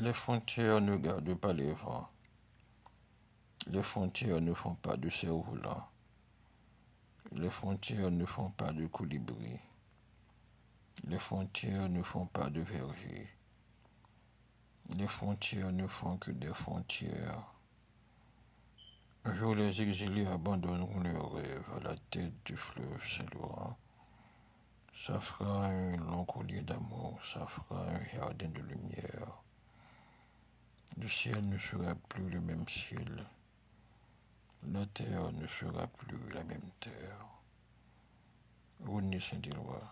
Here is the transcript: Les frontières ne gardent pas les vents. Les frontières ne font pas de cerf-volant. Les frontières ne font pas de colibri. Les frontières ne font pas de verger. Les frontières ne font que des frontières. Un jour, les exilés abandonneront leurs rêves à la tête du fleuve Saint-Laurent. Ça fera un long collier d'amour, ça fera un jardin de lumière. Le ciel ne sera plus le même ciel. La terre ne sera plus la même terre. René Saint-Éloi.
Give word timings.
Les 0.00 0.12
frontières 0.12 0.80
ne 0.80 0.96
gardent 0.96 1.36
pas 1.36 1.52
les 1.52 1.72
vents. 1.72 2.08
Les 3.68 3.82
frontières 3.82 4.40
ne 4.40 4.52
font 4.52 4.74
pas 4.74 4.96
de 4.96 5.08
cerf-volant. 5.08 5.86
Les 7.30 7.48
frontières 7.48 8.10
ne 8.10 8.26
font 8.26 8.50
pas 8.50 8.72
de 8.72 8.88
colibri. 8.88 9.60
Les 11.04 11.18
frontières 11.20 11.88
ne 11.88 12.02
font 12.02 12.26
pas 12.26 12.50
de 12.50 12.60
verger. 12.60 13.28
Les 14.96 15.06
frontières 15.06 15.70
ne 15.70 15.86
font 15.86 16.18
que 16.18 16.32
des 16.32 16.52
frontières. 16.52 17.54
Un 19.24 19.32
jour, 19.32 19.54
les 19.54 19.80
exilés 19.80 20.26
abandonneront 20.26 21.00
leurs 21.00 21.32
rêves 21.34 21.70
à 21.76 21.80
la 21.80 21.94
tête 22.10 22.34
du 22.44 22.56
fleuve 22.56 23.00
Saint-Laurent. 23.06 23.78
Ça 24.92 25.20
fera 25.20 25.66
un 25.66 25.96
long 25.96 26.24
collier 26.24 26.62
d'amour, 26.62 27.18
ça 27.24 27.46
fera 27.46 27.88
un 27.88 28.04
jardin 28.06 28.48
de 28.48 28.60
lumière. 28.60 28.83
Le 31.04 31.10
ciel 31.10 31.46
ne 31.50 31.58
sera 31.58 31.94
plus 32.08 32.30
le 32.30 32.40
même 32.40 32.66
ciel. 32.66 33.26
La 34.72 34.86
terre 34.86 35.32
ne 35.32 35.46
sera 35.46 35.86
plus 35.86 36.30
la 36.32 36.42
même 36.44 36.70
terre. 36.80 37.26
René 38.86 39.20
Saint-Éloi. 39.20 39.82